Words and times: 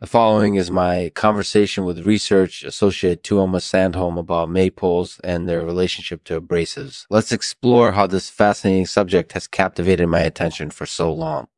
The 0.00 0.06
following 0.06 0.54
is 0.54 0.70
my 0.70 1.12
conversation 1.14 1.84
with 1.84 2.06
research 2.06 2.64
associate 2.64 3.22
Tuomas 3.22 3.68
Sandholm 3.68 4.18
about 4.18 4.48
maypoles 4.48 5.20
and 5.22 5.46
their 5.46 5.60
relationship 5.60 6.24
to 6.24 6.40
abrasives. 6.40 7.04
Let's 7.10 7.32
explore 7.32 7.92
how 7.92 8.06
this 8.06 8.30
fascinating 8.30 8.86
subject 8.86 9.32
has 9.32 9.46
captivated 9.46 10.08
my 10.08 10.20
attention 10.20 10.70
for 10.70 10.86
so 10.86 11.12
long. 11.12 11.48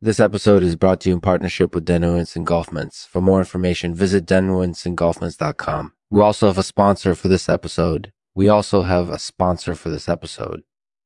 This 0.00 0.18
episode 0.18 0.64
is 0.64 0.74
brought 0.74 1.02
to 1.02 1.10
you 1.10 1.14
in 1.14 1.20
partnership 1.20 1.72
with 1.72 1.86
Denuance 1.86 2.36
Engulfments. 2.36 3.06
For 3.06 3.20
more 3.20 3.38
information, 3.38 3.94
visit 3.94 4.26
denuanceengulfments.com. 4.26 5.92
We 6.10 6.20
also 6.20 6.48
have 6.48 6.58
a 6.58 6.64
sponsor 6.64 7.14
for 7.14 7.28
this 7.28 7.48
episode. 7.48 8.12
We 8.34 8.48
also 8.48 8.82
have 8.82 9.08
a 9.08 9.20
sponsor 9.20 9.76
for 9.76 9.90
this 9.90 10.08
episode. 10.08 10.64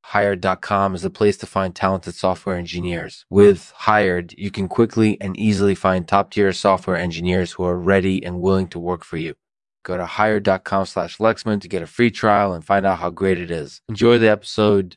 Hired.com 0.08 0.94
is 0.94 1.02
the 1.02 1.10
place 1.10 1.36
to 1.36 1.46
find 1.46 1.74
talented 1.74 2.14
software 2.14 2.56
engineers. 2.56 3.26
With 3.28 3.74
Hired, 3.76 4.32
you 4.38 4.50
can 4.50 4.66
quickly 4.66 5.20
and 5.20 5.38
easily 5.38 5.74
find 5.74 6.08
top 6.08 6.30
tier 6.30 6.50
software 6.54 6.96
engineers 6.96 7.52
who 7.52 7.64
are 7.64 7.76
ready 7.76 8.24
and 8.24 8.40
willing 8.40 8.68
to 8.68 8.78
work 8.78 9.04
for 9.04 9.18
you. 9.18 9.34
Go 9.82 9.98
to 9.98 10.06
hired.com 10.06 10.86
slash 10.86 11.18
Lexman 11.18 11.60
to 11.60 11.68
get 11.68 11.82
a 11.82 11.86
free 11.86 12.10
trial 12.10 12.54
and 12.54 12.64
find 12.64 12.86
out 12.86 13.00
how 13.00 13.10
great 13.10 13.38
it 13.38 13.50
is. 13.50 13.82
Enjoy 13.90 14.16
the 14.16 14.30
episode. 14.30 14.96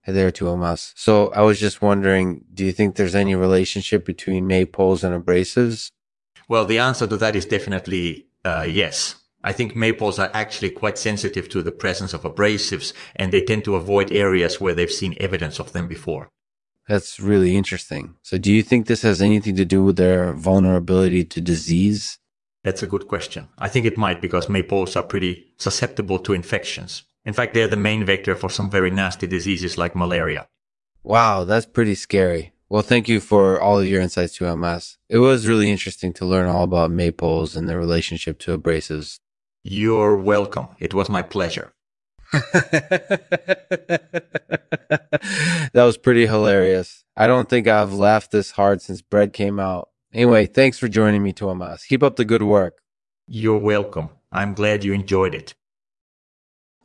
Hey 0.00 0.12
there, 0.12 0.30
Tuomas. 0.30 0.94
So 0.96 1.30
I 1.32 1.42
was 1.42 1.60
just 1.60 1.82
wondering, 1.82 2.46
do 2.54 2.64
you 2.64 2.72
think 2.72 2.96
there's 2.96 3.14
any 3.14 3.34
relationship 3.34 4.06
between 4.06 4.48
maypoles 4.48 5.04
and 5.04 5.14
abrasives? 5.14 5.90
Well, 6.48 6.64
the 6.64 6.78
answer 6.78 7.06
to 7.06 7.18
that 7.18 7.36
is 7.36 7.44
definitely 7.44 8.28
uh, 8.46 8.66
yes. 8.66 9.16
I 9.44 9.52
think 9.52 9.76
maples 9.76 10.18
are 10.18 10.30
actually 10.32 10.70
quite 10.70 10.96
sensitive 10.96 11.50
to 11.50 11.62
the 11.62 11.70
presence 11.70 12.14
of 12.14 12.22
abrasives 12.22 12.94
and 13.14 13.30
they 13.30 13.42
tend 13.42 13.64
to 13.64 13.76
avoid 13.76 14.10
areas 14.10 14.58
where 14.58 14.74
they've 14.74 14.90
seen 14.90 15.14
evidence 15.20 15.60
of 15.60 15.72
them 15.72 15.86
before. 15.86 16.30
That's 16.88 17.20
really 17.20 17.54
interesting. 17.54 18.14
So 18.22 18.38
do 18.38 18.50
you 18.50 18.62
think 18.62 18.86
this 18.86 19.02
has 19.02 19.20
anything 19.20 19.54
to 19.56 19.66
do 19.66 19.84
with 19.84 19.96
their 19.96 20.32
vulnerability 20.32 21.24
to 21.26 21.40
disease? 21.42 22.18
That's 22.62 22.82
a 22.82 22.86
good 22.86 23.06
question. 23.06 23.48
I 23.58 23.68
think 23.68 23.84
it 23.84 23.98
might 23.98 24.22
because 24.22 24.48
maples 24.48 24.96
are 24.96 25.02
pretty 25.02 25.52
susceptible 25.58 26.18
to 26.20 26.32
infections. 26.32 27.04
In 27.26 27.34
fact, 27.34 27.52
they're 27.52 27.68
the 27.68 27.76
main 27.76 28.04
vector 28.04 28.34
for 28.34 28.48
some 28.48 28.70
very 28.70 28.90
nasty 28.90 29.26
diseases 29.26 29.76
like 29.76 29.94
malaria. 29.94 30.48
Wow, 31.02 31.44
that's 31.44 31.66
pretty 31.66 31.94
scary. 31.94 32.54
Well, 32.70 32.82
thank 32.82 33.08
you 33.08 33.20
for 33.20 33.60
all 33.60 33.78
of 33.78 33.86
your 33.86 34.00
insights 34.00 34.38
Tuomas. 34.38 34.96
It 35.10 35.18
was 35.18 35.46
really 35.46 35.70
interesting 35.70 36.14
to 36.14 36.24
learn 36.24 36.48
all 36.48 36.64
about 36.64 36.90
maples 36.90 37.56
and 37.56 37.68
their 37.68 37.78
relationship 37.78 38.38
to 38.40 38.56
abrasives. 38.56 39.20
You're 39.66 40.18
welcome. 40.18 40.68
It 40.78 40.92
was 40.92 41.08
my 41.08 41.22
pleasure. 41.22 41.72
that 42.32 42.82
was 45.72 45.96
pretty 45.96 46.26
hilarious. 46.26 47.04
I 47.16 47.26
don't 47.26 47.48
think 47.48 47.66
I've 47.66 47.94
laughed 47.94 48.30
this 48.30 48.50
hard 48.50 48.82
since 48.82 49.00
bread 49.00 49.32
came 49.32 49.58
out. 49.58 49.88
Anyway, 50.12 50.44
thanks 50.44 50.78
for 50.78 50.86
joining 50.86 51.22
me, 51.22 51.32
Tuomas. 51.32 51.86
Keep 51.88 52.02
up 52.02 52.16
the 52.16 52.26
good 52.26 52.42
work. 52.42 52.82
You're 53.26 53.58
welcome. 53.58 54.10
I'm 54.30 54.52
glad 54.52 54.84
you 54.84 54.92
enjoyed 54.92 55.34
it. 55.34 55.54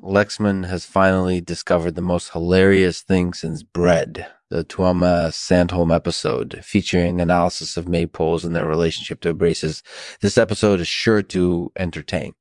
Lexman 0.01 0.65
has 0.69 0.85
finally 0.85 1.41
discovered 1.41 1.95
the 1.95 2.01
most 2.01 2.31
hilarious 2.31 3.01
thing 3.01 3.33
since 3.33 3.61
bread. 3.61 4.25
The 4.49 4.63
Tuomas 4.63 5.33
Sandholm 5.33 5.93
episode 5.93 6.61
featuring 6.63 7.19
analysis 7.19 7.75
of 7.75 7.85
maypoles 7.85 8.45
and 8.45 8.55
their 8.55 8.65
relationship 8.65 9.19
to 9.21 9.33
abrasives. 9.33 9.81
This 10.21 10.37
episode 10.37 10.79
is 10.79 10.87
sure 10.87 11.21
to 11.23 11.73
entertain. 11.77 12.35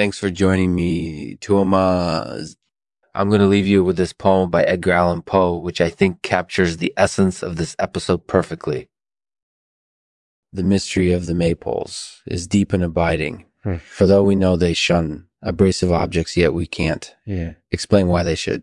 Thanks 0.00 0.18
for 0.18 0.30
joining 0.30 0.74
me, 0.74 1.36
Tuomas. 1.42 2.56
I'm 3.14 3.28
going 3.28 3.42
to 3.42 3.46
leave 3.46 3.66
you 3.66 3.84
with 3.84 3.98
this 3.98 4.14
poem 4.14 4.48
by 4.48 4.62
Edgar 4.62 4.92
Allan 4.92 5.20
Poe, 5.20 5.58
which 5.58 5.78
I 5.78 5.90
think 5.90 6.22
captures 6.22 6.78
the 6.78 6.94
essence 6.96 7.42
of 7.42 7.56
this 7.56 7.76
episode 7.78 8.26
perfectly. 8.26 8.88
The 10.54 10.62
mystery 10.62 11.12
of 11.12 11.26
the 11.26 11.34
maypoles 11.34 12.20
is 12.26 12.46
deep 12.46 12.72
and 12.72 12.82
abiding, 12.82 13.44
hmm. 13.62 13.74
for 13.74 14.06
though 14.06 14.22
we 14.22 14.36
know 14.36 14.56
they 14.56 14.72
shun 14.72 15.26
abrasive 15.42 15.92
objects, 15.92 16.34
yet 16.34 16.54
we 16.54 16.64
can't 16.64 17.14
yeah. 17.26 17.52
explain 17.70 18.06
why 18.06 18.22
they 18.22 18.36
should. 18.36 18.62